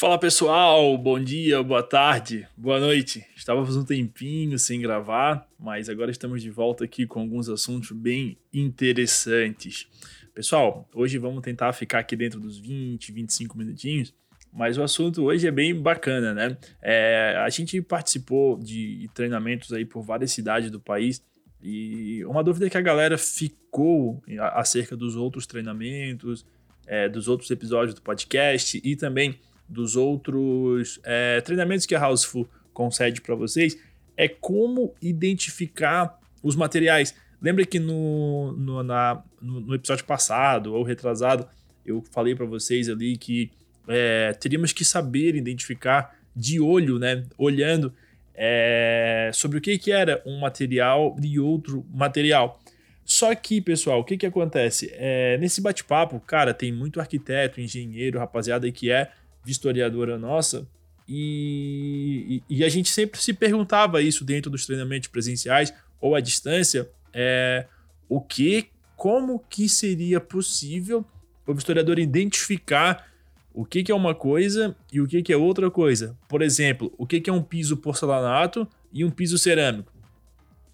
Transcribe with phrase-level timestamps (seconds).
[0.00, 3.22] Fala pessoal, bom dia, boa tarde, boa noite.
[3.36, 8.38] Estávamos um tempinho sem gravar, mas agora estamos de volta aqui com alguns assuntos bem
[8.50, 9.86] interessantes.
[10.34, 14.14] Pessoal, hoje vamos tentar ficar aqui dentro dos 20, 25 minutinhos,
[14.50, 16.56] mas o assunto hoje é bem bacana, né?
[16.80, 21.22] É, a gente participou de treinamentos aí por várias cidades do país
[21.62, 24.22] e uma dúvida que a galera ficou
[24.54, 26.46] acerca dos outros treinamentos,
[26.86, 29.38] é, dos outros episódios do podcast e também
[29.70, 33.78] dos outros é, treinamentos que a Houseful concede para vocês
[34.16, 37.14] é como identificar os materiais.
[37.40, 41.46] Lembra que no, no, na, no, episódio passado ou retrasado
[41.86, 43.50] eu falei para vocês ali que
[43.88, 47.92] é, teríamos que saber identificar de olho, né, olhando
[48.34, 52.60] é, sobre o que, que era um material e outro material.
[53.04, 54.90] Só que, pessoal, o que, que acontece?
[54.94, 59.10] É, nesse bate-papo, cara, tem muito arquiteto, engenheiro, rapaziada que é
[59.44, 60.66] vistoriadora nossa,
[61.08, 66.20] e, e, e, a gente sempre se perguntava isso dentro dos treinamentos presenciais ou à
[66.20, 67.66] distância, é,
[68.08, 71.04] o que, como que seria possível
[71.44, 73.10] o vistoriador identificar
[73.52, 76.16] o que, que é uma coisa e o que, que é outra coisa.
[76.28, 79.92] Por exemplo, o que, que é um piso porcelanato e um piso cerâmico.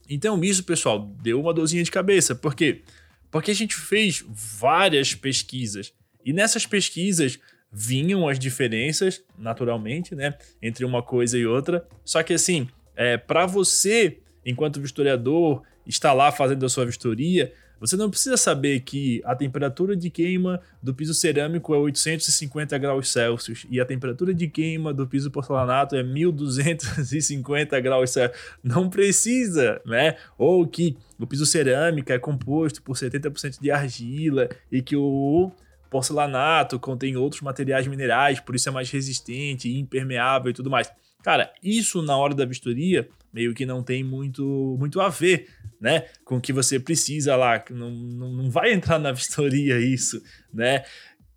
[0.09, 2.35] Então isso, pessoal, deu uma dorzinha de cabeça.
[2.35, 2.83] Por quê?
[3.31, 5.93] Porque a gente fez várias pesquisas.
[6.25, 7.39] E nessas pesquisas
[7.79, 11.87] vinham as diferenças, naturalmente, né, entre uma coisa e outra.
[12.03, 17.95] Só que assim, é, para você, enquanto vistoriador, estar lá fazendo a sua vistoria, você
[17.95, 23.67] não precisa saber que a temperatura de queima do piso cerâmico é 850 graus Celsius
[23.71, 28.41] e a temperatura de queima do piso porcelanato é 1250 graus Celsius.
[28.65, 30.17] Não precisa, né?
[30.39, 35.53] Ou que o piso cerâmico é composto por 70% de argila e que o
[35.91, 40.91] porcelanato contém outros materiais minerais, por isso é mais resistente, impermeável e tudo mais.
[41.23, 45.49] Cara, isso na hora da vistoria meio que não tem muito, muito a ver,
[45.81, 46.07] né?
[46.25, 47.63] Com o que você precisa lá.
[47.71, 50.23] Não, não, não vai entrar na vistoria isso,
[50.55, 50.85] né?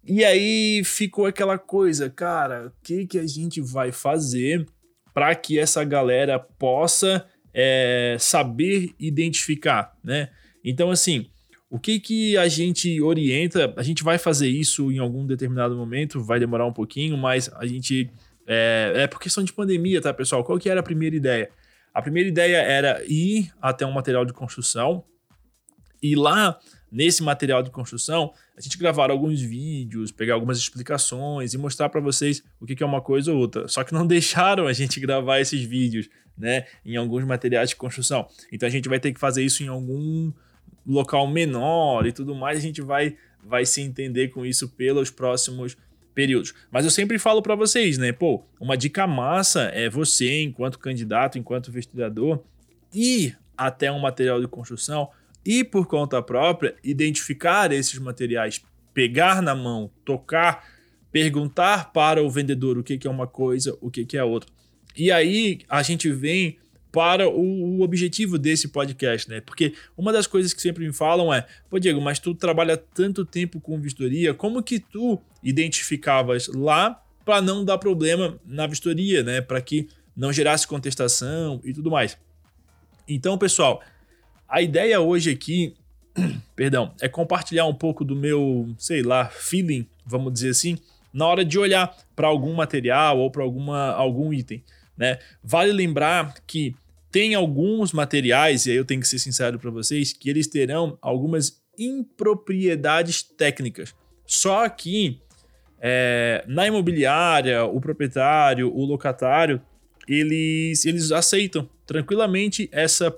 [0.05, 4.65] E aí ficou aquela coisa, cara, o que, que a gente vai fazer
[5.13, 10.29] para que essa galera possa é, saber identificar, né?
[10.63, 11.29] Então, assim,
[11.69, 13.73] o que, que a gente orienta?
[13.77, 17.65] A gente vai fazer isso em algum determinado momento, vai demorar um pouquinho, mas a
[17.65, 18.09] gente.
[18.47, 20.43] É, é por questão de pandemia, tá, pessoal?
[20.43, 21.51] Qual que era a primeira ideia?
[21.93, 25.03] A primeira ideia era ir até um material de construção
[26.01, 26.57] e lá
[26.91, 32.01] nesse material de construção a gente gravar alguns vídeos, pegar algumas explicações e mostrar para
[32.01, 33.67] vocês o que é uma coisa ou outra.
[33.67, 38.27] Só que não deixaram a gente gravar esses vídeos, né, em alguns materiais de construção.
[38.51, 40.31] Então a gente vai ter que fazer isso em algum
[40.85, 45.77] local menor e tudo mais, a gente vai, vai se entender com isso pelos próximos
[46.13, 46.53] períodos.
[46.71, 48.11] Mas eu sempre falo para vocês, né?
[48.11, 52.43] Pô, uma dica massa é você, enquanto candidato, enquanto investigador,
[52.93, 55.09] ir até um material de construção
[55.45, 58.63] e por conta própria identificar esses materiais,
[58.93, 60.65] pegar na mão, tocar,
[61.11, 64.49] perguntar para o vendedor o que, que é uma coisa, o que, que é outra.
[64.97, 66.57] E aí a gente vem
[66.91, 69.41] para o, o, objetivo desse podcast, né?
[69.41, 73.23] Porque uma das coisas que sempre me falam é: pô, Diego, mas tu trabalha tanto
[73.23, 79.41] tempo com vistoria, como que tu identificavas lá para não dar problema na vistoria, né?
[79.41, 82.17] Para que não gerasse contestação e tudo mais.
[83.07, 83.81] Então, pessoal,
[84.47, 85.75] a ideia hoje aqui,
[86.55, 90.77] perdão, é compartilhar um pouco do meu, sei lá, feeling, vamos dizer assim,
[91.13, 94.63] na hora de olhar para algum material ou para alguma algum item.
[94.99, 95.17] Né?
[95.41, 96.75] Vale lembrar que
[97.09, 100.97] tem alguns materiais, e aí eu tenho que ser sincero para vocês, que eles terão
[101.01, 103.95] algumas impropriedades técnicas.
[104.27, 105.19] Só que
[105.81, 109.61] é, na imobiliária, o proprietário, o locatário,
[110.07, 113.15] eles, eles aceitam tranquilamente essa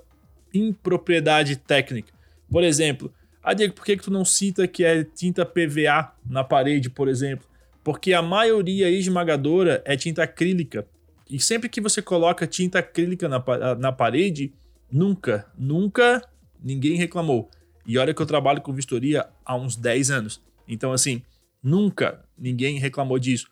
[0.54, 2.12] impropriedade técnica.
[2.50, 3.12] Por exemplo,
[3.42, 7.08] ah, Diego, por que, que tu não cita que é tinta PVA na parede, por
[7.08, 7.46] exemplo?
[7.82, 10.86] Porque a maioria esmagadora é tinta acrílica.
[11.32, 13.42] E sempre que você coloca tinta acrílica na,
[13.78, 14.52] na parede,
[14.90, 16.22] nunca, nunca
[16.62, 17.50] ninguém reclamou.
[17.86, 20.42] E olha que eu trabalho com vistoria há uns 10 anos.
[20.68, 21.22] Então, assim,
[21.62, 23.48] nunca ninguém reclamou disso.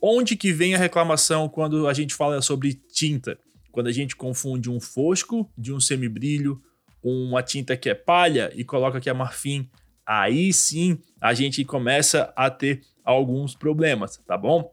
[0.00, 3.36] Onde que vem a reclamação quando a gente fala sobre tinta?
[3.72, 6.62] Quando a gente confunde um fosco de um semibrilho,
[7.02, 9.68] uma tinta que é palha e coloca que é marfim,
[10.06, 14.72] aí sim a gente começa a ter alguns problemas, tá bom?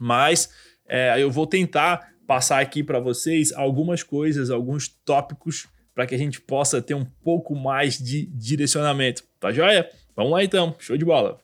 [0.00, 0.48] Mas
[0.90, 6.18] é, eu vou tentar passar aqui para vocês algumas coisas, alguns tópicos para que a
[6.18, 9.22] gente possa ter um pouco mais de direcionamento.
[9.38, 9.88] Tá joia?
[10.16, 11.38] Vamos lá então, show de bola.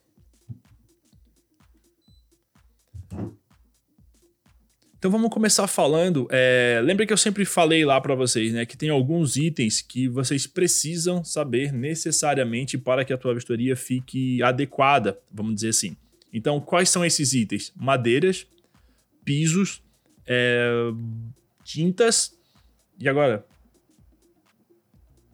[4.99, 6.27] Então vamos começar falando.
[6.31, 10.09] É, lembra que eu sempre falei lá para vocês, né, que tem alguns itens que
[10.09, 15.97] vocês precisam saber necessariamente para que a tua vistoria fique adequada, vamos dizer assim.
[16.33, 17.73] Então, quais são esses itens?
[17.77, 18.47] Madeiras,
[19.27, 19.83] pisos,
[20.27, 20.71] é,
[21.63, 22.33] tintas
[22.99, 23.45] e agora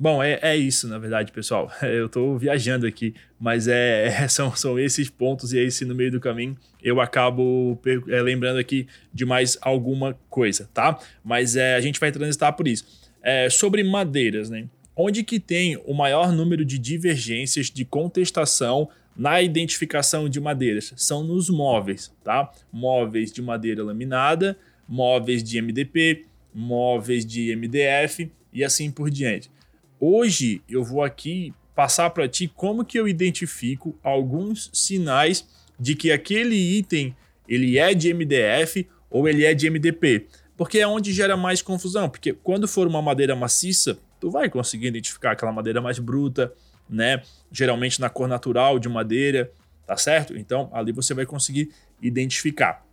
[0.03, 1.71] Bom, é, é isso, na verdade, pessoal.
[1.81, 5.95] Eu estou viajando aqui, mas é, é, são, são esses pontos e é esse no
[5.95, 10.99] meio do caminho eu acabo é, lembrando aqui de mais alguma coisa, tá?
[11.23, 12.85] Mas é, a gente vai transitar por isso.
[13.23, 14.69] É, sobre madeiras, né?
[14.97, 20.93] Onde que tem o maior número de divergências de contestação na identificação de madeiras?
[20.97, 22.51] São nos móveis, tá?
[22.73, 24.57] Móveis de madeira laminada,
[24.89, 29.51] móveis de MDP, móveis de MDF e assim por diante.
[29.99, 35.49] Hoje eu vou aqui passar para ti como que eu identifico alguns sinais
[35.79, 37.15] de que aquele item
[37.49, 40.27] ele é de MDF ou ele é de MDP.
[40.57, 44.89] Porque é onde gera mais confusão, porque quando for uma madeira maciça, tu vai conseguir
[44.89, 46.53] identificar aquela madeira mais bruta,
[46.93, 47.23] né?
[47.51, 49.51] Geralmente na cor natural de madeira,
[49.87, 50.37] tá certo?
[50.37, 52.85] Então ali você vai conseguir identificar.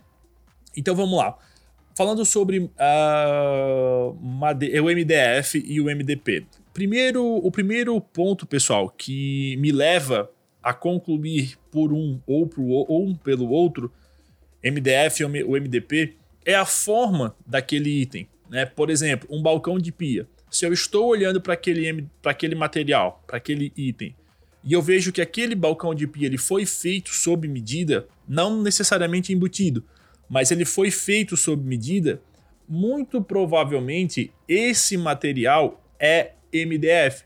[0.75, 1.37] Então vamos lá.
[1.95, 2.69] Falando sobre uh,
[4.11, 6.45] o MDF e o MDP.
[6.73, 10.31] Primeiro, o primeiro ponto, pessoal, que me leva
[10.63, 13.91] a concluir por um ou, ou um pelo outro,
[14.63, 16.15] MDF ou MDP,
[16.45, 18.27] é a forma daquele item.
[18.49, 18.65] Né?
[18.65, 20.27] Por exemplo, um balcão de pia.
[20.49, 24.15] Se eu estou olhando para aquele, aquele material, para aquele item,
[24.63, 29.31] e eu vejo que aquele balcão de pia ele foi feito sob medida, não necessariamente
[29.31, 29.83] embutido,
[30.29, 32.21] mas ele foi feito sob medida,
[32.67, 37.23] muito provavelmente esse material é MDF.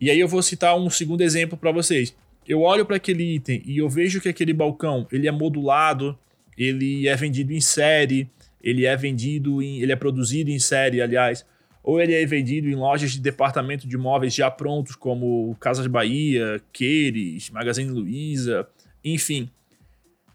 [0.00, 2.14] E aí eu vou citar um segundo exemplo para vocês.
[2.48, 6.18] Eu olho para aquele item e eu vejo que aquele balcão ele é modulado,
[6.56, 8.30] ele é vendido em série,
[8.62, 11.44] ele é vendido em, ele é produzido em série, aliás,
[11.82, 16.60] ou ele é vendido em lojas de departamento de móveis já prontos, como Casas Bahia,
[16.72, 18.68] Queires, Magazine Luiza,
[19.04, 19.50] enfim.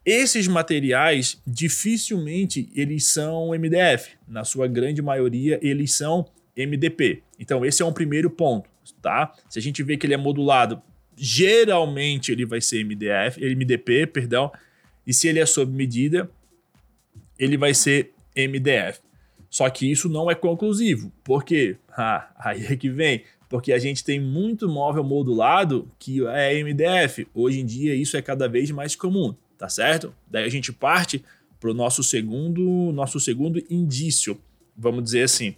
[0.05, 6.25] Esses materiais dificilmente eles são MDF, na sua grande maioria eles são
[6.55, 7.23] MDP.
[7.39, 8.69] Então, esse é um primeiro ponto,
[9.01, 9.33] tá?
[9.49, 10.81] Se a gente vê que ele é modulado,
[11.17, 14.51] geralmente ele vai ser MDF, MDP, perdão,
[15.05, 16.29] e se ele é sob medida,
[17.37, 18.99] ele vai ser MDF.
[19.49, 21.11] Só que isso não é conclusivo.
[21.23, 21.77] Por quê?
[21.97, 23.23] Ah, aí é que vem.
[23.47, 27.25] Porque a gente tem muito móvel modulado que é MDF.
[27.33, 30.13] Hoje em dia isso é cada vez mais comum, tá certo?
[30.29, 31.23] Daí a gente parte
[31.57, 34.37] para o nosso segundo, nosso segundo indício,
[34.75, 35.55] vamos dizer assim.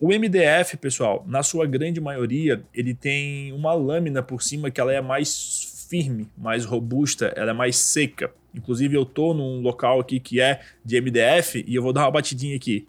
[0.00, 4.92] O MDF, pessoal, na sua grande maioria, ele tem uma lâmina por cima que ela
[4.92, 8.32] é mais firme, mais robusta, ela é mais seca.
[8.54, 12.10] Inclusive eu tô num local aqui que é de MDF e eu vou dar uma
[12.10, 12.86] batidinha aqui.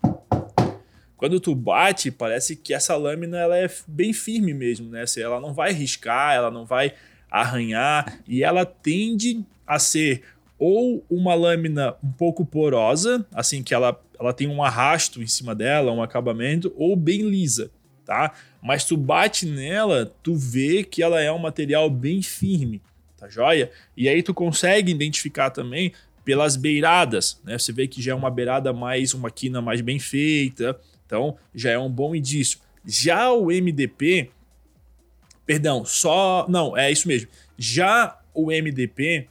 [1.18, 5.06] Quando tu bate, parece que essa lâmina ela é bem firme mesmo, né?
[5.18, 6.94] Ela não vai riscar, ela não vai
[7.30, 10.24] arranhar e ela tende a ser
[10.58, 15.56] ou uma lâmina um pouco porosa, assim que ela, ela tem um arrasto em cima
[15.56, 17.72] dela, um acabamento, ou bem lisa,
[18.06, 18.34] tá?
[18.62, 22.80] Mas tu bate nela, tu vê que ela é um material bem firme,
[23.22, 23.72] tá joia?
[23.96, 25.94] E aí tu consegue identificar também
[26.26, 27.58] pelas beiradas, né?
[27.58, 31.70] Você vê que já é uma beirada mais, uma quina mais bem feita, então já
[31.72, 32.60] é um bom indício.
[32.84, 34.32] Já o MDP,
[35.46, 37.30] perdão, só, não, é isso mesmo.
[37.58, 39.28] Já o MDP,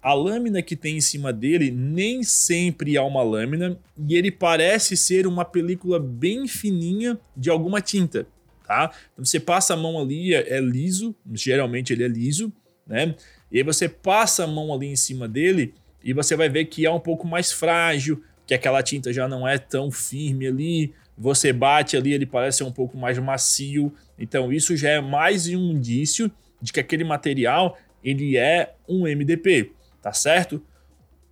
[0.00, 4.96] a lâmina que tem em cima dele nem sempre é uma lâmina e ele parece
[4.96, 8.24] ser uma película bem fininha de alguma tinta,
[8.64, 8.92] tá?
[9.12, 12.52] Então você passa a mão ali, é, é liso, geralmente ele é liso,
[12.86, 13.14] né?
[13.50, 16.86] E aí você passa a mão ali em cima dele e você vai ver que
[16.86, 21.52] é um pouco mais frágil, que aquela tinta já não é tão firme ali, você
[21.52, 23.92] bate ali, ele parece um pouco mais macio.
[24.18, 29.72] Então isso já é mais um indício de que aquele material ele é um MDP
[30.06, 30.62] tá certo?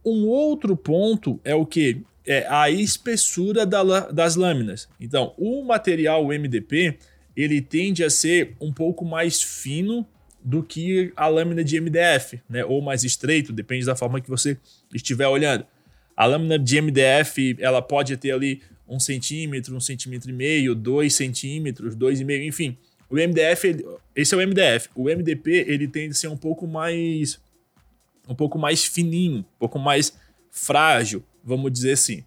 [0.05, 2.03] Um outro ponto é o que?
[2.27, 4.89] É a espessura da, das lâminas.
[4.99, 6.99] Então, o material MDP
[7.37, 10.05] ele tende a ser um pouco mais fino
[10.45, 12.65] do que a lâmina de MDF, né?
[12.67, 14.59] Ou mais estreito, depende da forma que você
[14.93, 15.65] estiver olhando.
[16.15, 21.15] A lâmina de MDF ela pode ter ali um centímetro, um centímetro e meio, dois
[21.15, 22.77] centímetros, dois e meio, enfim.
[23.09, 23.85] O MDF,
[24.15, 24.91] esse é o MDF.
[24.95, 27.41] O MDP ele tende a ser um pouco mais
[28.29, 30.15] um pouco mais fininho, um pouco mais
[30.51, 32.25] frágil, vamos dizer assim.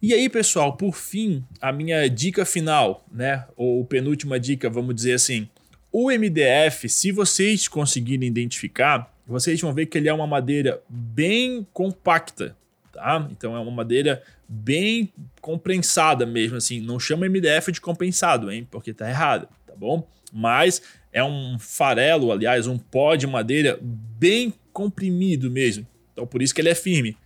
[0.00, 5.14] E aí, pessoal, por fim, a minha dica final, né, ou penúltima dica, vamos dizer
[5.14, 5.48] assim,
[5.96, 11.64] o MDF, se vocês conseguirem identificar, vocês vão ver que ele é uma madeira bem
[11.72, 12.56] compacta,
[12.92, 13.28] tá?
[13.30, 16.80] Então é uma madeira bem compensada mesmo, assim.
[16.80, 18.66] Não chama MDF de compensado, hein?
[18.68, 20.04] Porque tá errado, tá bom?
[20.32, 20.82] Mas
[21.12, 25.86] é um farelo, aliás, um pó de madeira bem comprimido mesmo.
[26.12, 27.16] Então por isso que ele é firme.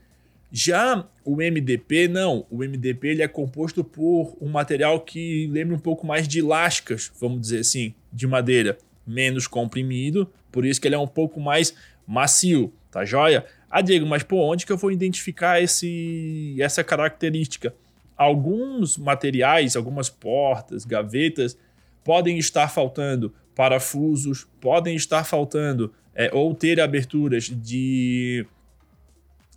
[0.50, 2.46] Já o MDP, não.
[2.50, 7.12] O MDP ele é composto por um material que lembra um pouco mais de lascas,
[7.20, 8.78] vamos dizer assim, de madeira.
[9.06, 11.74] Menos comprimido, por isso que ele é um pouco mais
[12.06, 13.44] macio, tá joia?
[13.70, 17.74] Ah, Diego, mas por onde que eu vou identificar esse, essa característica?
[18.16, 21.56] Alguns materiais, algumas portas, gavetas,
[22.02, 28.46] podem estar faltando parafusos, podem estar faltando é, ou ter aberturas de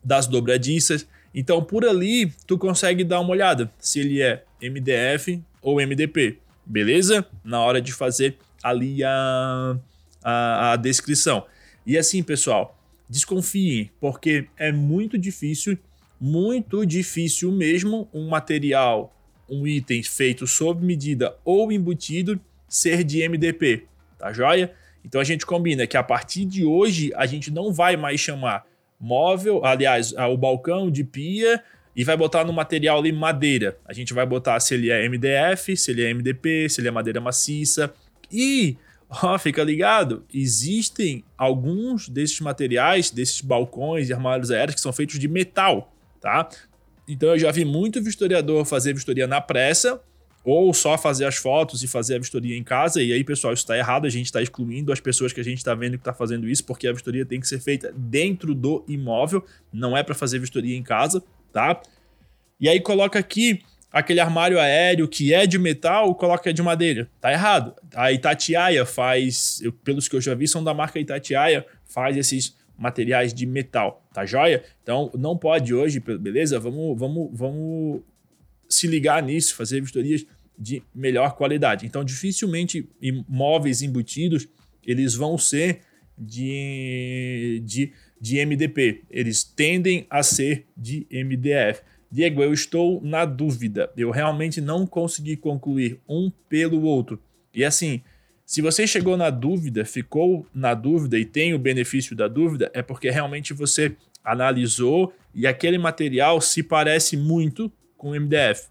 [0.04, 1.08] das dobradiças.
[1.34, 7.26] Então, por ali, tu consegue dar uma olhada se ele é MDF ou MDP, beleza?
[7.44, 9.78] Na hora de fazer ali a,
[10.24, 11.46] a, a descrição.
[11.86, 12.78] E assim, pessoal,
[13.10, 15.78] desconfiem, porque é muito difícil,
[16.20, 19.16] muito difícil mesmo um material,
[19.50, 22.40] um item feito sob medida ou embutido
[22.70, 23.86] ser de MDP,
[24.18, 24.74] tá joia?
[25.04, 28.66] Então a gente combina que a partir de hoje a gente não vai mais chamar
[29.02, 31.62] móvel, aliás, o balcão de pia
[31.96, 33.78] e vai botar no material ali madeira.
[33.86, 36.92] A gente vai botar se ele é MDF, se ele é MDP, se ele é
[36.92, 37.94] madeira maciça.
[38.32, 38.78] E,
[39.10, 45.20] ó, fica ligado, existem alguns desses materiais, desses balcões e armários aéreos que são feitos
[45.20, 46.48] de metal, tá?
[47.08, 50.02] Então eu já vi muito vistoriador fazer vistoria na pressa,
[50.44, 53.02] ou só fazer as fotos e fazer a vistoria em casa.
[53.02, 54.06] E aí, pessoal, isso está errado.
[54.06, 56.64] A gente está excluindo as pessoas que a gente está vendo que está fazendo isso,
[56.66, 60.76] porque a vistoria tem que ser feita dentro do imóvel, não é para fazer vistoria
[60.76, 61.82] em casa, tá?
[62.60, 67.10] E aí coloca aqui aquele armário aéreo que é de metal, coloca é de madeira.
[67.20, 67.76] Tá errado.
[67.94, 72.56] A Itatiaia faz, eu, pelos que eu já vi, são da marca Itatiaia, faz esses
[72.78, 74.64] materiais de metal, tá joia?
[74.82, 76.60] Então não pode hoje, beleza?
[76.60, 78.02] Vamos, vamos, vamos
[78.74, 80.26] se ligar nisso, fazer vistorias
[80.58, 81.86] de melhor qualidade.
[81.86, 84.48] Então, dificilmente imóveis embutidos
[84.86, 85.82] eles vão ser
[86.18, 91.82] de, de, de MDP, eles tendem a ser de MDF.
[92.12, 93.90] Diego, eu estou na dúvida.
[93.96, 97.20] Eu realmente não consegui concluir um pelo outro.
[97.54, 98.02] E assim,
[98.46, 102.82] se você chegou na dúvida, ficou na dúvida e tem o benefício da dúvida, é
[102.82, 108.68] porque realmente você analisou e aquele material se parece muito com MDF,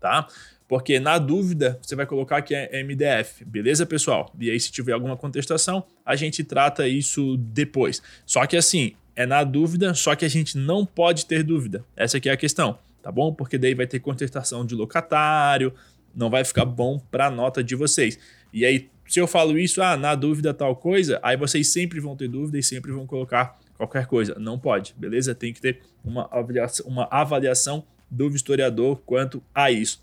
[0.00, 0.26] tá?
[0.66, 4.34] Porque na dúvida você vai colocar que é MDF, beleza, pessoal?
[4.36, 8.02] E aí, se tiver alguma contestação, a gente trata isso depois.
[8.26, 11.84] Só que assim, é na dúvida, só que a gente não pode ter dúvida.
[11.94, 13.32] Essa aqui é a questão, tá bom?
[13.32, 15.72] Porque daí vai ter contestação de locatário,
[16.12, 18.18] não vai ficar bom para a nota de vocês.
[18.52, 22.16] E aí, se eu falo isso, ah, na dúvida tal coisa, aí vocês sempre vão
[22.16, 24.34] ter dúvida e sempre vão colocar qualquer coisa.
[24.36, 25.32] Não pode, beleza?
[25.32, 30.02] Tem que ter uma avaliação, uma avaliação do historiador quanto a isso.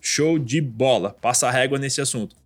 [0.00, 2.36] Show de bola, passa a régua nesse assunto.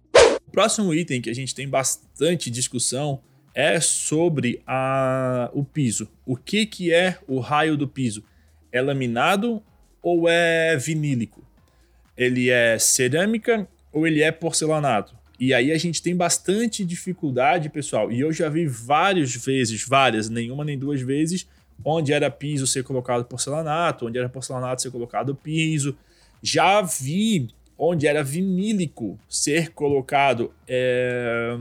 [0.46, 3.20] O próximo item que a gente tem bastante discussão
[3.54, 6.08] é sobre a, o piso.
[6.24, 8.24] O que, que é o raio do piso?
[8.72, 9.62] É laminado
[10.02, 11.44] ou é vinílico?
[12.16, 15.14] Ele é cerâmica ou ele é porcelanato?
[15.38, 18.10] E aí a gente tem bastante dificuldade, pessoal.
[18.10, 21.46] E eu já vi várias vezes, várias, nenhuma nem duas vezes,
[21.84, 25.96] onde era piso ser colocado porcelanato, onde era porcelanato ser colocado piso.
[26.42, 31.56] Já vi onde era vinílico ser colocado é,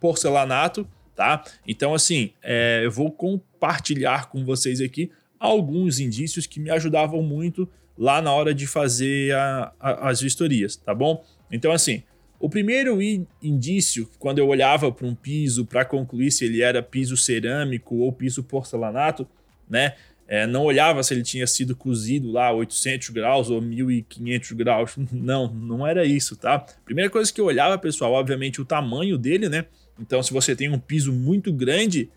[0.00, 1.44] porcelanato, tá?
[1.66, 7.68] Então, assim, é, eu vou compartilhar com vocês aqui alguns indícios que me ajudavam muito
[7.96, 11.24] lá na hora de fazer a, a, as vistorias, tá bom?
[11.50, 12.02] Então, assim,
[12.40, 12.98] o primeiro
[13.42, 18.12] indício, quando eu olhava para um piso para concluir se ele era piso cerâmico ou
[18.12, 19.26] piso porcelanato,
[19.68, 19.94] né?
[20.30, 24.94] É, não olhava se ele tinha sido cozido lá a 800 graus ou 1500 graus.
[25.10, 26.58] Não, não era isso, tá?
[26.84, 29.64] Primeira coisa que eu olhava, pessoal, obviamente o tamanho dele, né?
[29.98, 32.10] Então, se você tem um piso muito grande,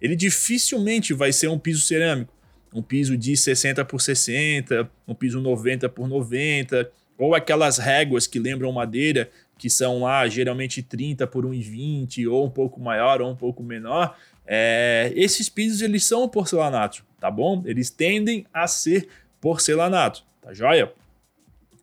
[0.00, 2.32] ele dificilmente vai ser um piso cerâmico.
[2.72, 6.88] Um piso de 60 por 60, um piso 90 por 90,
[7.18, 9.28] ou aquelas réguas que lembram madeira,
[9.60, 14.16] que são lá geralmente 30 por 1,20 ou um pouco maior ou um pouco menor,
[14.46, 17.62] é, esses pisos eles são porcelanato, tá bom?
[17.66, 19.06] Eles tendem a ser
[19.38, 20.90] porcelanato, tá joia?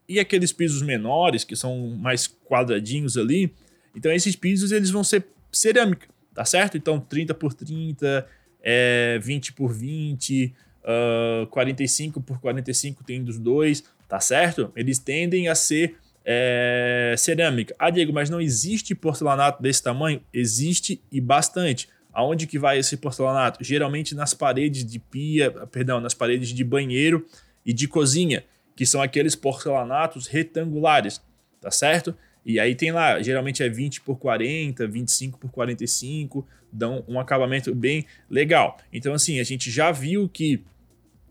[0.08, 3.54] E aqueles pisos menores, que são mais quadradinhos ali,
[3.94, 6.76] então esses pisos eles vão ser cerâmica, tá certo?
[6.76, 8.26] Então 30 por 30,
[8.60, 14.72] é, 20 por 20, uh, 45 por 45 tem dos dois, tá certo?
[14.74, 15.96] Eles tendem a ser
[16.30, 17.74] é, cerâmica.
[17.78, 20.20] Ah, Diego, mas não existe porcelanato desse tamanho?
[20.30, 21.88] Existe e bastante.
[22.12, 23.64] Aonde que vai esse porcelanato?
[23.64, 27.26] Geralmente nas paredes de pia, perdão, nas paredes de banheiro
[27.64, 28.44] e de cozinha,
[28.76, 31.22] que são aqueles porcelanatos retangulares,
[31.62, 32.14] tá certo?
[32.44, 37.74] E aí tem lá, geralmente é 20 por 40, 25 por 45, dão um acabamento
[37.74, 38.76] bem legal.
[38.92, 40.62] Então assim, a gente já viu que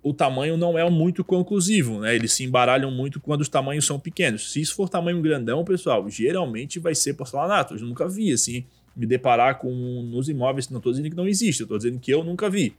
[0.03, 2.15] o tamanho não é muito conclusivo, né?
[2.15, 4.51] Eles se embaralham muito quando os tamanhos são pequenos.
[4.51, 7.75] Se isso for tamanho grandão, pessoal, geralmente vai ser porcelanato.
[7.75, 11.61] Eu nunca vi assim me deparar com nos imóveis, não estou dizendo que não existe,
[11.61, 12.73] estou dizendo que eu nunca vi,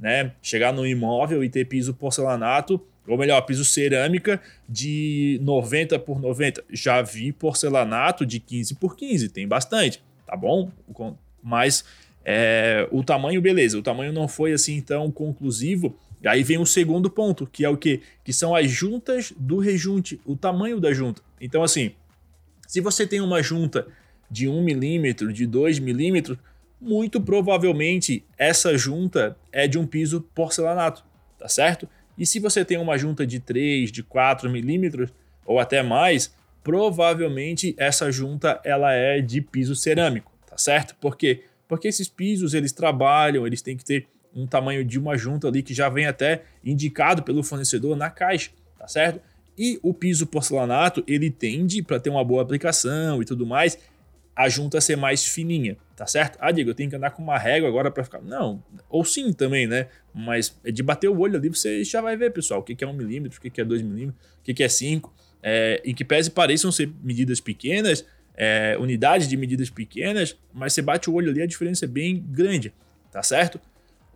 [0.00, 0.32] né?
[0.40, 6.64] Chegar no imóvel e ter piso porcelanato, ou melhor, piso cerâmica de 90 por 90.
[6.70, 10.70] Já vi porcelanato de 15 por 15, tem bastante, tá bom?
[11.42, 11.84] Mas
[12.24, 15.94] é, o tamanho, beleza, o tamanho não foi assim tão conclusivo
[16.28, 18.00] aí vem o segundo ponto, que é o quê?
[18.24, 21.22] Que são as juntas do rejunte, o tamanho da junta.
[21.40, 21.92] Então, assim,
[22.66, 23.86] se você tem uma junta
[24.30, 26.38] de 1 milímetro, de 2 milímetros,
[26.80, 31.04] muito provavelmente essa junta é de um piso porcelanato,
[31.38, 31.88] tá certo?
[32.16, 35.10] E se você tem uma junta de 3, de 4 milímetros,
[35.44, 40.94] ou até mais, provavelmente essa junta ela é de piso cerâmico, tá certo?
[40.96, 41.44] Por quê?
[41.68, 45.62] Porque esses pisos eles trabalham, eles têm que ter um tamanho de uma junta ali
[45.62, 49.20] que já vem até indicado pelo fornecedor na caixa, tá certo?
[49.56, 53.78] E o piso porcelanato, ele tende para ter uma boa aplicação e tudo mais,
[54.34, 56.38] a junta ser mais fininha, tá certo?
[56.40, 58.22] Ah, Diego, eu tenho que andar com uma régua agora para ficar.
[58.22, 59.88] Não, ou sim também, né?
[60.14, 62.86] Mas é de bater o olho ali, você já vai ver, pessoal, o que é
[62.86, 65.12] um milímetro, o que é dois milímetros, o que é cinco.
[65.42, 70.80] É, em que pese pareçam ser medidas pequenas, é, unidades de medidas pequenas, mas você
[70.80, 72.72] bate o olho ali, a diferença é bem grande,
[73.10, 73.60] tá certo?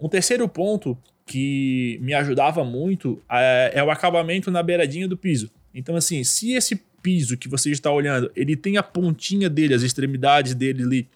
[0.00, 5.50] Um terceiro ponto que me ajudava muito é, é, o acabamento na beiradinha do piso.
[5.74, 9.82] Então, assim, se esse piso que você está olhando, ele tem a pontinha dele, as
[9.82, 11.08] extremidades dele ali,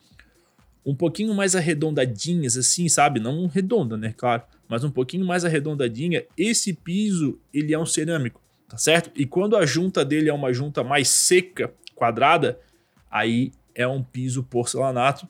[0.84, 3.20] um pouquinho mais arredondadinhas, assim, sabe?
[3.20, 4.14] Não redonda, né?
[4.16, 6.24] Claro, mas um pouquinho mais arredondadinha.
[6.36, 9.10] Esse piso, ele é um cerâmico, tá certo?
[9.14, 12.58] E quando a junta dele é uma junta mais seca, quadrada,
[13.10, 15.28] aí é um piso porcelanato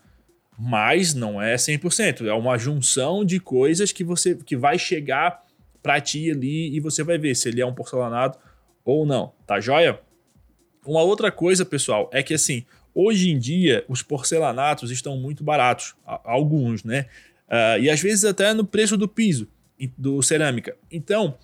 [0.63, 5.43] mas não é 100%, é uma junção de coisas que você que vai chegar
[5.83, 8.39] para ti ali e você vai ver se ele é um porcelanato
[8.85, 9.99] ou não, tá joia?
[10.85, 15.95] Uma outra coisa, pessoal, é que assim, hoje em dia os porcelanatos estão muito baratos,
[16.05, 17.07] alguns, né?
[17.49, 19.49] Uh, e às vezes até no preço do piso
[19.97, 20.77] do cerâmica.
[20.93, 21.39] Então,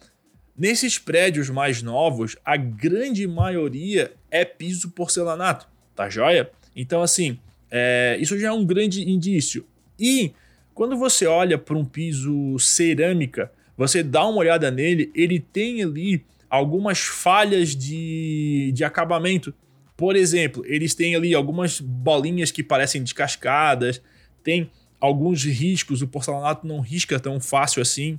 [0.54, 6.50] nesses prédios mais novos, a grande maioria é piso porcelanato, tá joia?
[6.76, 7.38] Então, assim,
[7.70, 9.66] é, isso já é um grande indício.
[9.98, 10.32] E
[10.74, 16.24] quando você olha para um piso cerâmica, você dá uma olhada nele, ele tem ali
[16.48, 19.54] algumas falhas de, de acabamento.
[19.96, 24.02] Por exemplo, eles têm ali algumas bolinhas que parecem descascadas,
[24.42, 28.18] tem alguns riscos, o porcelanato não risca tão fácil assim,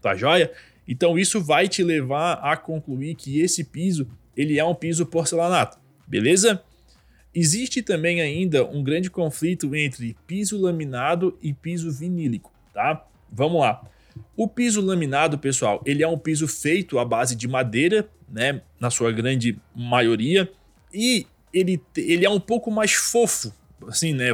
[0.00, 0.52] tá joia?
[0.86, 5.78] Então isso vai te levar a concluir que esse piso, ele é um piso porcelanato,
[6.06, 6.62] beleza?
[7.38, 13.06] Existe também ainda um grande conflito entre piso laminado e piso vinílico, tá?
[13.30, 13.86] Vamos lá.
[14.34, 18.88] O piso laminado, pessoal, ele é um piso feito à base de madeira, né, na
[18.88, 20.50] sua grande maioria,
[20.94, 23.52] e ele, ele é um pouco mais fofo,
[23.86, 24.28] assim, né?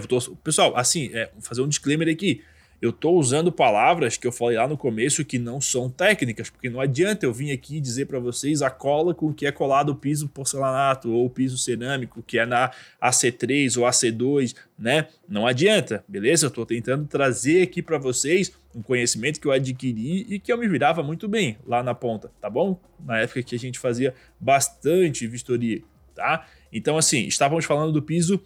[0.44, 2.40] Pessoal, assim, é, vou fazer um disclaimer aqui
[2.83, 6.68] eu estou usando palavras que eu falei lá no começo que não são técnicas, porque
[6.68, 9.95] não adianta eu vir aqui dizer para vocês a cola com que é colado o
[9.95, 15.07] piso porcelanato ou o piso cerâmico, que é na AC3 ou AC2, né?
[15.29, 16.47] Não adianta, beleza?
[16.47, 20.59] Eu estou tentando trazer aqui para vocês um conhecimento que eu adquiri e que eu
[20.59, 22.77] me virava muito bem lá na ponta, tá bom?
[22.99, 25.83] Na época que a gente fazia bastante vistoria,
[26.16, 26.49] tá?
[26.73, 28.42] Então, assim, estávamos falando do piso.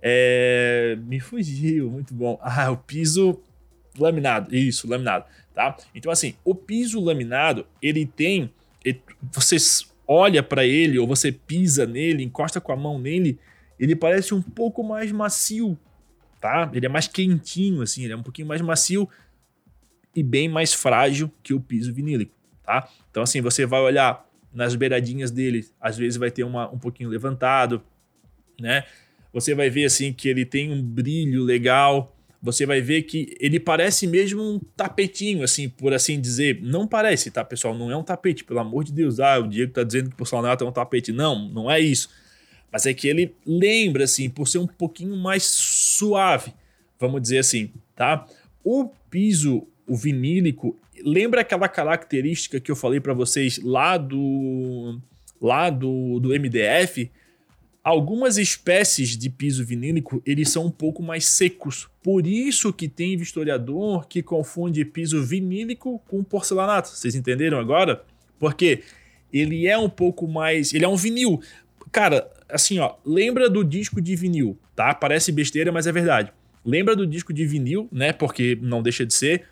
[0.00, 0.96] É...
[1.02, 2.38] Me fugiu, muito bom.
[2.40, 3.42] Ah, o piso
[3.98, 5.76] Laminado, isso, laminado, tá?
[5.94, 8.50] Então assim, o piso laminado, ele tem,
[8.84, 9.56] ele, você
[10.06, 13.38] olha para ele ou você pisa nele, encosta com a mão nele,
[13.78, 15.78] ele parece um pouco mais macio,
[16.40, 16.70] tá?
[16.72, 19.08] Ele é mais quentinho assim, ele é um pouquinho mais macio
[20.14, 22.32] e bem mais frágil que o piso vinílico,
[22.64, 22.88] tá?
[23.10, 27.08] Então assim, você vai olhar nas beiradinhas dele, às vezes vai ter uma, um pouquinho
[27.08, 27.82] levantado,
[28.60, 28.84] né?
[29.32, 33.58] Você vai ver assim que ele tem um brilho legal, você vai ver que ele
[33.58, 36.60] parece mesmo um tapetinho, assim, por assim dizer.
[36.62, 37.76] Não parece, tá, pessoal?
[37.76, 39.18] Não é um tapete, pelo amor de Deus.
[39.18, 41.12] Ah, o Diego tá dizendo que o porcelanato é um tapete.
[41.12, 42.08] Não, não é isso.
[42.70, 46.52] Mas é que ele lembra, assim, por ser um pouquinho mais suave,
[46.98, 48.26] vamos dizer assim, tá?
[48.62, 55.00] O piso, o vinílico, lembra aquela característica que eu falei para vocês lá do
[55.40, 57.10] lá do, do MDF
[57.82, 61.88] Algumas espécies de piso vinílico, eles são um pouco mais secos.
[62.02, 66.88] Por isso que tem historiador que confunde piso vinílico com porcelanato.
[66.88, 68.04] Vocês entenderam agora?
[68.38, 68.82] Porque
[69.32, 71.40] ele é um pouco mais, ele é um vinil.
[71.90, 74.94] Cara, assim, ó, lembra do disco de vinil, tá?
[74.94, 76.32] Parece besteira, mas é verdade.
[76.64, 78.12] Lembra do disco de vinil, né?
[78.12, 79.44] Porque não deixa de ser.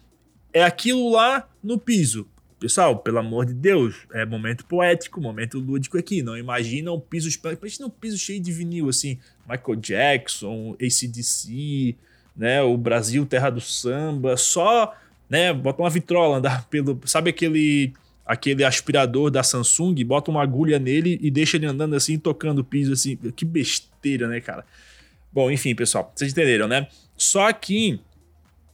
[0.52, 2.28] É aquilo lá no piso.
[2.58, 6.22] Pessoal, pelo amor de Deus, é momento poético, momento lúdico aqui.
[6.22, 7.28] Não imagina um piso.
[7.44, 9.18] Imagina um piso cheio de vinil, assim.
[9.48, 11.94] Michael Jackson, ACDC,
[12.34, 12.62] né?
[12.62, 14.38] O Brasil, terra do samba.
[14.38, 14.96] Só,
[15.28, 15.52] né?
[15.52, 16.98] Bota uma vitrola, andar pelo.
[17.04, 17.92] Sabe aquele
[18.24, 22.64] aquele aspirador da Samsung, bota uma agulha nele e deixa ele andando assim, tocando o
[22.64, 23.16] piso assim.
[23.36, 24.64] Que besteira, né, cara?
[25.32, 26.88] Bom, enfim, pessoal, vocês entenderam, né?
[27.16, 28.00] Só que,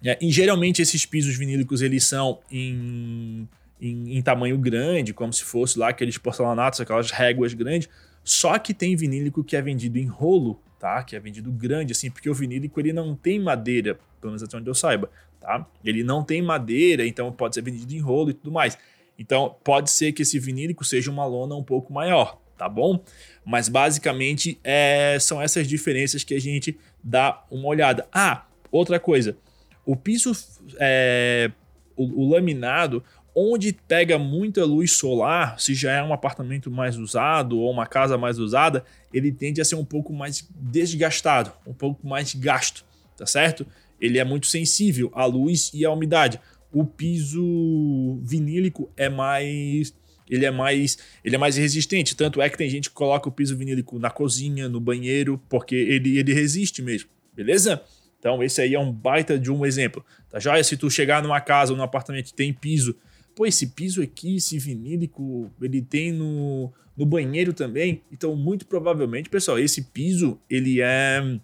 [0.03, 3.47] é, geralmente, esses pisos vinílicos, eles são em
[3.83, 7.88] em, em, tamanho grande, como se fosse lá aqueles porcelanatos, aquelas réguas grandes.
[8.23, 11.03] Só que tem vinílico que é vendido em rolo, tá?
[11.03, 14.57] Que é vendido grande, assim, porque o vinílico ele não tem madeira, pelo menos até
[14.57, 15.66] onde eu saiba, tá?
[15.85, 18.79] Ele não tem madeira, então pode ser vendido em rolo e tudo mais.
[19.18, 23.03] Então pode ser que esse vinílico seja uma lona um pouco maior, tá bom?
[23.45, 28.07] Mas basicamente é, são essas diferenças que a gente dá uma olhada.
[28.12, 29.37] Ah, outra coisa.
[29.85, 30.31] O piso,
[30.79, 31.51] é,
[31.97, 33.03] o, o laminado,
[33.35, 38.18] onde pega muita luz solar, se já é um apartamento mais usado ou uma casa
[38.18, 42.85] mais usada, ele tende a ser um pouco mais desgastado, um pouco mais gasto,
[43.16, 43.66] tá certo?
[44.01, 46.40] Ele é muito sensível à luz e à umidade.
[46.73, 49.95] O piso vinílico é mais
[50.29, 53.33] ele é mais ele é mais resistente, tanto é que tem gente que coloca o
[53.33, 57.83] piso vinílico na cozinha, no banheiro, porque ele ele resiste mesmo, beleza?
[58.18, 60.05] Então esse aí é um baita de um exemplo.
[60.31, 60.62] Tá joia?
[60.62, 62.97] Se tu chegar numa casa ou num apartamento que tem piso
[63.35, 68.03] Pô, esse piso aqui, esse vinílico, ele tem no, no banheiro também.
[68.12, 71.38] Então, muito provavelmente, pessoal, esse piso, ele é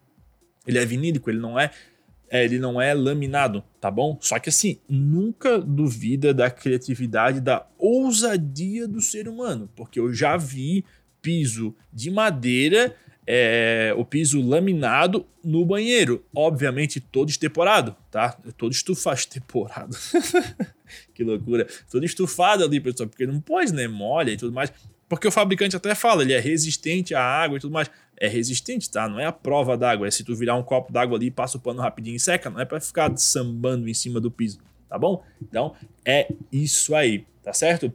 [0.68, 1.70] ele é vinílico, ele não é,
[2.28, 4.18] é ele não é laminado, tá bom?
[4.20, 10.36] Só que assim, nunca duvida da criatividade, da ousadia do ser humano, porque eu já
[10.36, 10.84] vi
[11.22, 12.94] piso de madeira
[13.30, 16.24] é, o piso laminado no banheiro.
[16.34, 18.30] Obviamente, todo estemporado, tá?
[18.56, 19.18] Todo estufado.
[19.20, 19.94] Estemporado.
[21.12, 21.66] que loucura.
[21.90, 23.86] Todo estufado ali, pessoal, porque não pode, né?
[23.86, 24.72] Molha e tudo mais.
[25.06, 27.90] Porque o fabricante até fala, ele é resistente à água e tudo mais.
[28.18, 29.06] É resistente, tá?
[29.06, 30.08] Não é a prova d'água.
[30.08, 32.48] É se tu virar um copo d'água ali, passa o pano rapidinho e seca.
[32.48, 35.22] Não é para ficar sambando em cima do piso, tá bom?
[35.42, 37.92] Então, é isso aí, tá certo?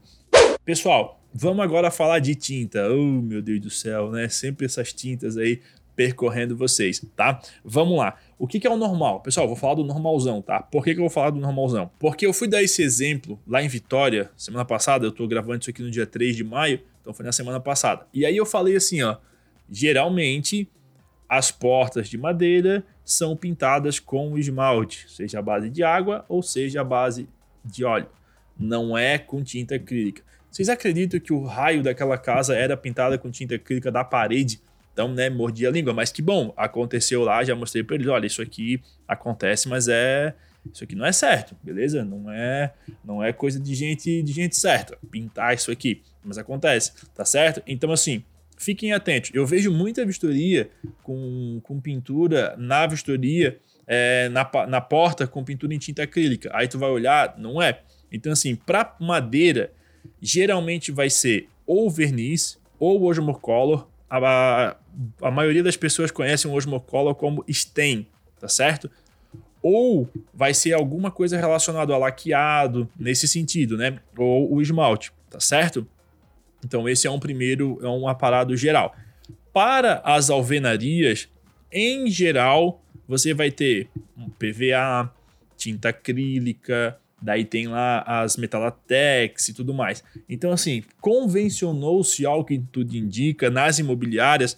[0.63, 2.87] Pessoal, Vamos agora falar de tinta.
[2.91, 4.29] Oh, meu Deus do céu, né?
[4.29, 5.61] Sempre essas tintas aí
[5.95, 7.41] percorrendo vocês, tá?
[7.63, 8.17] Vamos lá.
[8.37, 9.19] O que, que é o normal?
[9.21, 10.61] Pessoal, vou falar do normalzão, tá?
[10.61, 11.89] Por que, que eu vou falar do normalzão?
[11.99, 15.69] Porque eu fui dar esse exemplo lá em Vitória, semana passada, eu tô gravando isso
[15.69, 18.07] aqui no dia 3 de maio, então foi na semana passada.
[18.13, 19.17] E aí eu falei assim, ó,
[19.69, 20.69] geralmente
[21.27, 26.81] as portas de madeira são pintadas com esmalte, seja a base de água ou seja
[26.81, 27.27] a base
[27.65, 28.07] de óleo.
[28.57, 30.21] Não é com tinta acrílica.
[30.53, 34.61] Vocês acreditam que o raio daquela casa era pintado com tinta acrílica da parede?
[34.93, 35.93] Então, né, mordia a língua.
[35.93, 40.35] Mas que bom, aconteceu lá, já mostrei para eles, olha, isso aqui acontece, mas é
[40.71, 42.05] isso aqui não é certo, beleza?
[42.05, 42.71] Não é,
[43.03, 47.63] não é coisa de gente, de gente certa pintar isso aqui, mas acontece, tá certo?
[47.65, 48.23] Então assim,
[48.55, 49.31] fiquem atentos.
[49.33, 50.69] Eu vejo muita vistoria
[51.01, 56.51] com, com pintura na vistoria, é, na, na porta com pintura em tinta acrílica.
[56.53, 57.81] Aí tu vai olhar, não é.
[58.11, 59.71] Então assim, para madeira
[60.21, 63.87] geralmente vai ser ou verniz ou osmocolor.
[64.09, 64.75] A, a,
[65.21, 68.05] a maioria das pessoas conhecem o osmocolor como stain,
[68.39, 68.89] tá certo?
[69.61, 73.99] Ou vai ser alguma coisa relacionada a laqueado, nesse sentido, né?
[74.17, 75.87] Ou o esmalte, tá certo?
[76.63, 78.95] Então esse é um primeiro, é um aparado geral.
[79.51, 81.29] Para as alvenarias,
[81.71, 83.87] em geral, você vai ter
[84.37, 85.11] PVA,
[85.57, 90.03] tinta acrílica, Daí tem lá as Metalatex e tudo mais.
[90.27, 94.57] Então, assim, convencionou-se, ao que tudo indica, nas imobiliárias,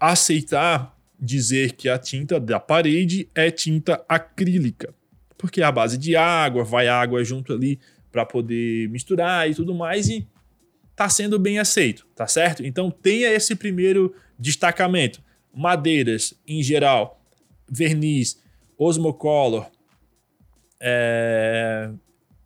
[0.00, 4.94] aceitar dizer que a tinta da parede é tinta acrílica.
[5.36, 7.78] Porque é a base de água, vai água junto ali
[8.10, 10.26] para poder misturar e tudo mais, e
[10.94, 12.64] tá sendo bem aceito, tá certo?
[12.64, 15.20] Então tenha esse primeiro destacamento.
[15.54, 17.20] Madeiras, em geral,
[17.68, 18.42] verniz,
[18.78, 19.70] osmocolor,
[20.80, 21.90] é,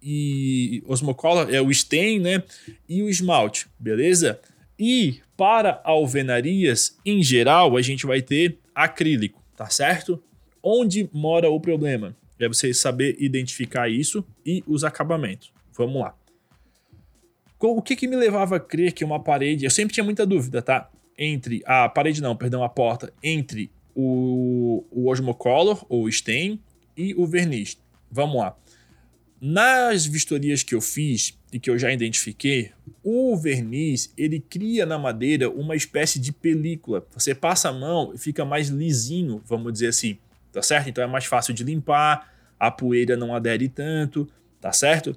[0.02, 2.42] e osmocolor é o stain, né?
[2.88, 4.40] E o esmalte, beleza?
[4.78, 10.22] E para alvenarias, em geral, a gente vai ter acrílico, tá certo?
[10.62, 12.16] Onde mora o problema?
[12.38, 15.52] É você saber identificar isso e os acabamentos.
[15.76, 16.14] Vamos lá.
[17.58, 19.66] O que, que me levava a crer que uma parede.
[19.66, 20.90] Eu sempre tinha muita dúvida, tá?
[21.20, 26.58] entre a parede não, perdão, a porta entre o, o Osmocolor ou stain
[26.96, 27.78] e o verniz.
[28.10, 28.56] Vamos lá.
[29.40, 34.98] Nas vistorias que eu fiz e que eu já identifiquei, o verniz ele cria na
[34.98, 37.06] madeira uma espécie de película.
[37.14, 40.18] Você passa a mão e fica mais lisinho, vamos dizer assim,
[40.52, 40.90] tá certo?
[40.90, 44.28] Então é mais fácil de limpar, a poeira não adere tanto,
[44.60, 45.16] tá certo?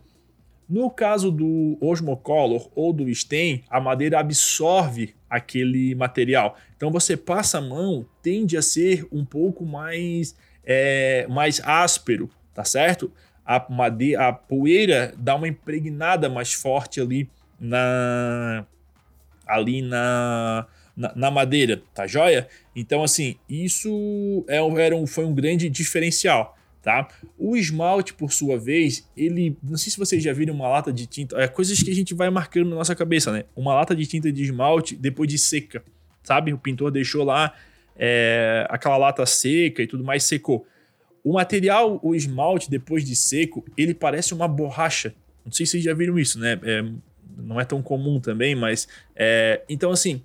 [0.70, 6.58] No caso do Osmocolor ou do Stain, a madeira absorve aquele material.
[6.78, 12.64] Então você passa a mão, tende a ser um pouco mais, é, mais áspero, tá
[12.64, 13.12] certo?
[13.46, 18.66] A, madeira, a poeira dá uma impregnada mais forte ali na
[19.46, 22.48] ali na, na, na, madeira, tá joia?
[22.74, 27.08] Então, assim, isso é, era um, foi um grande diferencial tá?
[27.40, 31.08] O esmalte, por sua vez, ele, não sei se vocês já viram uma lata de
[31.08, 33.46] tinta, é coisas que a gente vai marcando na nossa cabeça, né?
[33.56, 35.82] Uma lata de tinta de esmalte depois de seca,
[36.22, 36.52] sabe?
[36.54, 37.54] O pintor deixou lá
[37.96, 40.68] é, aquela lata seca e tudo mais secou.
[41.24, 45.14] O material, o esmalte depois de seco, ele parece uma borracha.
[45.46, 46.60] Não sei se vocês já viram isso, né?
[46.64, 46.84] É,
[47.38, 50.22] não é tão comum também, mas é, então assim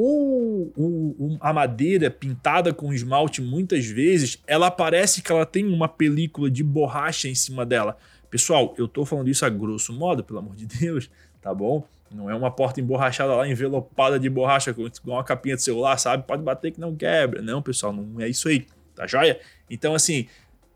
[0.00, 5.88] o, o, a madeira pintada com esmalte, muitas vezes, ela parece que ela tem uma
[5.88, 7.96] película de borracha em cima dela.
[8.30, 11.10] Pessoal, eu tô falando isso a grosso modo, pelo amor de Deus,
[11.42, 11.84] tá bom?
[12.12, 16.22] Não é uma porta emborrachada lá, envelopada de borracha, com uma capinha de celular, sabe?
[16.24, 17.42] Pode bater que não quebra.
[17.42, 18.66] Não, pessoal, não é isso aí,
[18.98, 19.38] tá joia?
[19.70, 20.26] Então, assim,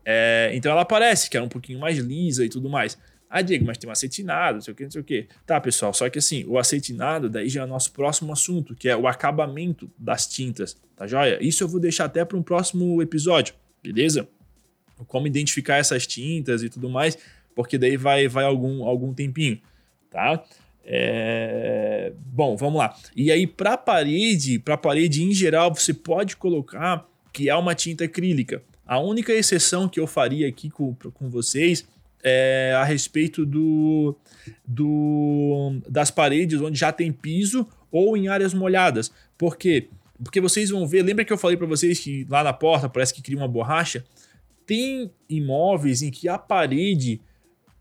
[0.05, 2.97] é, então ela parece que é um pouquinho mais lisa e tudo mais.
[3.29, 5.27] Ah, Diego, mas tem um acetinado, não sei o que, não sei o que.
[5.45, 8.87] Tá, pessoal, só que assim, o acetinado daí já é o nosso próximo assunto, que
[8.87, 11.37] é o acabamento das tintas, tá joia?
[11.41, 14.27] Isso eu vou deixar até para um próximo episódio, beleza?
[15.07, 17.17] Como identificar essas tintas e tudo mais,
[17.55, 19.59] porque daí vai, vai algum, algum tempinho,
[20.09, 20.43] tá?
[20.85, 22.13] É...
[22.27, 22.95] Bom, vamos lá.
[23.15, 28.05] E aí, para parede, para parede em geral, você pode colocar que é uma tinta
[28.05, 28.61] acrílica.
[28.85, 31.85] A única exceção que eu faria aqui com, com vocês
[32.23, 34.15] é, a respeito do,
[34.65, 39.11] do, das paredes onde já tem piso ou em áreas molhadas.
[39.37, 39.89] Por quê?
[40.23, 43.13] Porque vocês vão ver, lembra que eu falei para vocês que lá na porta parece
[43.13, 44.05] que cria uma borracha?
[44.65, 47.19] Tem imóveis em que a parede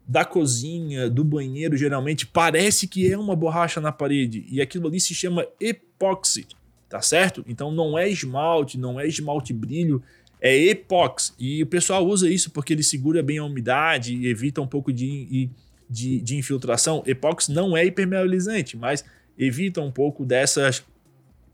[0.06, 4.98] da cozinha, do banheiro, geralmente parece que é uma borracha na parede e aquilo ali
[4.98, 6.46] se chama epóxi,
[6.92, 7.42] tá certo?
[7.48, 10.02] Então não é esmalte, não é esmalte brilho,
[10.42, 11.34] é epox.
[11.38, 14.92] E o pessoal usa isso porque ele segura bem a umidade e evita um pouco
[14.92, 15.48] de,
[15.88, 17.02] de, de infiltração.
[17.06, 19.06] Epox não é impermeabilizante, mas
[19.38, 20.84] evita um pouco dessas,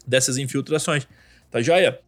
[0.05, 1.07] dessas infiltrações.
[1.53, 2.01] Tá joia?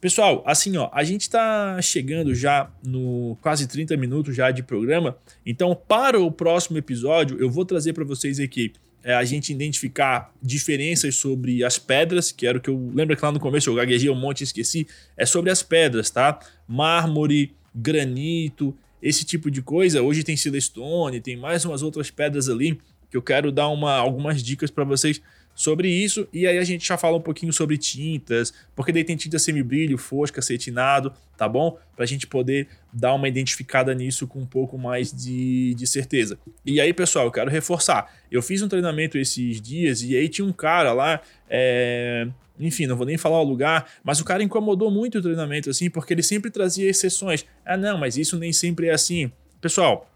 [0.00, 5.18] Pessoal, assim, ó, a gente está chegando já no quase 30 minutos já de programa.
[5.44, 10.32] Então, para o próximo episódio, eu vou trazer para vocês aqui é a gente identificar
[10.42, 13.74] diferenças sobre as pedras, que era o que eu lembro que lá no começo eu
[13.74, 14.86] gaguejei um monte e esqueci,
[15.16, 16.38] é sobre as pedras, tá?
[16.68, 20.02] Mármore, granito, esse tipo de coisa.
[20.02, 22.78] Hoje tem silestone, tem mais umas outras pedras ali
[23.10, 25.20] que eu quero dar uma, algumas dicas para vocês
[25.60, 26.26] sobre isso.
[26.32, 29.98] E aí a gente já fala um pouquinho sobre tintas, porque daí tem tinta semibrilho,
[29.98, 31.78] fosca, acetinado, tá bom?
[31.94, 36.38] Para a gente poder dar uma identificada nisso com um pouco mais de, de certeza.
[36.64, 38.10] E aí, pessoal, eu quero reforçar.
[38.32, 41.20] Eu fiz um treinamento esses dias e aí tinha um cara lá.
[41.46, 42.26] É...
[42.58, 45.90] Enfim, não vou nem falar o lugar, mas o cara incomodou muito o treinamento, assim,
[45.90, 47.44] porque ele sempre trazia exceções.
[47.66, 49.30] Ah, não, mas isso nem sempre é assim.
[49.60, 50.10] Pessoal,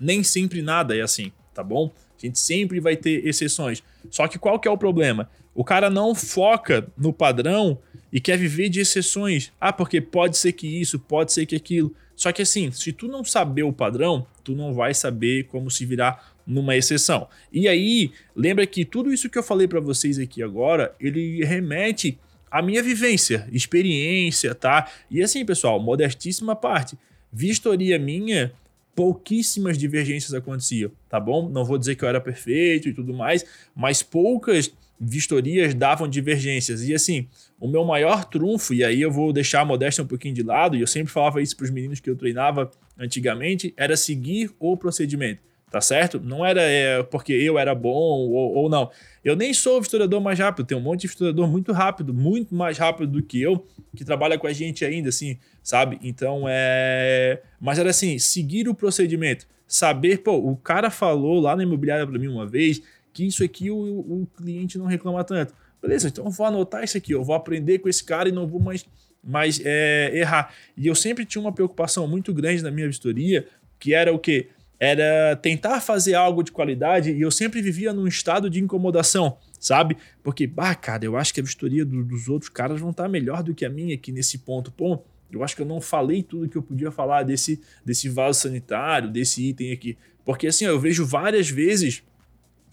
[0.00, 1.92] nem sempre nada é assim, tá bom?
[2.18, 3.82] A gente sempre vai ter exceções.
[4.10, 5.30] Só que qual que é o problema?
[5.54, 7.78] O cara não foca no padrão
[8.12, 9.52] e quer viver de exceções.
[9.60, 11.94] Ah, porque pode ser que isso, pode ser que aquilo.
[12.14, 15.84] Só que assim, se tu não saber o padrão, tu não vai saber como se
[15.84, 17.28] virar numa exceção.
[17.52, 22.18] E aí, lembra que tudo isso que eu falei para vocês aqui agora, ele remete
[22.50, 24.90] à minha vivência, experiência, tá?
[25.10, 26.96] E assim, pessoal, modestíssima parte.
[27.30, 28.52] Vistoria minha
[28.98, 31.48] pouquíssimas divergências aconteciam, tá bom?
[31.48, 36.82] Não vou dizer que eu era perfeito e tudo mais, mas poucas vistorias davam divergências.
[36.82, 37.28] E assim,
[37.60, 40.76] o meu maior trunfo, e aí eu vou deixar a modéstia um pouquinho de lado,
[40.76, 44.76] e eu sempre falava isso para os meninos que eu treinava antigamente, era seguir o
[44.76, 46.20] procedimento tá certo?
[46.20, 48.90] Não era é, porque eu era bom ou, ou, não.
[49.24, 52.54] Eu nem sou o historiador mais rápido, tem um monte de historiador muito rápido, muito
[52.54, 55.98] mais rápido do que eu, que trabalha com a gente ainda, assim, sabe?
[56.02, 57.40] Então é.
[57.60, 62.18] Mas era assim, seguir o procedimento, saber, pô, o cara falou lá na imobiliária para
[62.18, 62.80] mim uma vez
[63.12, 65.52] que isso aqui o, o cliente não reclama tanto.
[65.80, 68.46] Beleza, então eu vou anotar isso aqui, eu vou aprender com esse cara e não
[68.46, 68.84] vou mais,
[69.22, 70.52] mais é, errar.
[70.76, 73.46] E eu sempre tinha uma preocupação muito grande na minha vistoria,
[73.78, 74.48] que era o quê?
[74.80, 79.96] Era tentar fazer algo de qualidade e eu sempre vivia num estado de incomodação, sabe?
[80.22, 83.42] Porque, bah, cara, eu acho que a vistoria do, dos outros caras vão estar melhor
[83.42, 84.70] do que a minha aqui nesse ponto.
[84.70, 88.40] Pô, eu acho que eu não falei tudo que eu podia falar desse, desse vaso
[88.40, 89.98] sanitário, desse item aqui.
[90.24, 92.02] Porque assim, eu vejo várias vezes.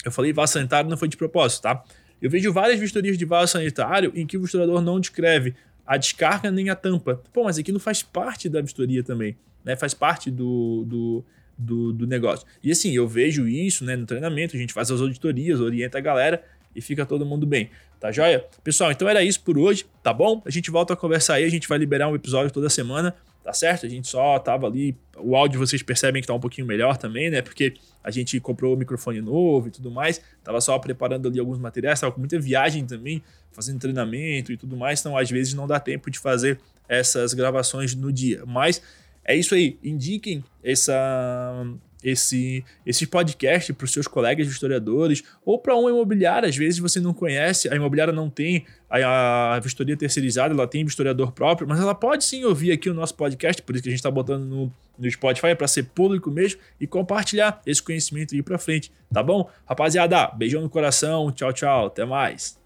[0.03, 1.83] Eu falei vaso sanitário, não foi de propósito, tá?
[2.21, 6.51] Eu vejo várias vistorias de vaso sanitário em que o vistorador não descreve a descarga
[6.51, 7.21] nem a tampa.
[7.33, 9.75] Pô, mas aquilo faz parte da vistoria também, né?
[9.75, 11.25] Faz parte do, do,
[11.57, 12.45] do, do negócio.
[12.63, 16.01] E assim, eu vejo isso né, no treinamento, a gente faz as auditorias, orienta a
[16.01, 16.43] galera
[16.75, 17.69] e fica todo mundo bem.
[17.99, 18.45] Tá joia?
[18.63, 20.41] Pessoal, então era isso por hoje, tá bom?
[20.45, 23.53] A gente volta a conversar aí, a gente vai liberar um episódio toda semana, tá
[23.53, 23.85] certo?
[23.85, 27.29] A gente só tava ali, o áudio vocês percebem que tá um pouquinho melhor também,
[27.29, 27.41] né?
[27.41, 31.57] Porque a gente comprou o microfone novo e tudo mais, tava só preparando ali alguns
[31.57, 35.65] materiais, tava com muita viagem também, fazendo treinamento e tudo mais, então às vezes não
[35.65, 38.43] dá tempo de fazer essas gravações no dia.
[38.45, 38.81] Mas
[39.25, 41.65] é isso aí, indiquem essa
[42.05, 46.47] esse, esse podcast para os seus colegas historiadores ou para uma imobiliária.
[46.47, 50.85] Às vezes você não conhece, a imobiliária não tem a, a vistoria terceirizada, ela tem
[50.85, 53.91] historiador próprio, mas ela pode sim ouvir aqui o nosso podcast, por isso que a
[53.91, 58.35] gente está botando no, no Spotify é para ser público mesmo e compartilhar esse conhecimento
[58.35, 59.49] aí para frente, tá bom?
[59.67, 62.63] Rapaziada, beijão no coração, tchau, tchau, até mais.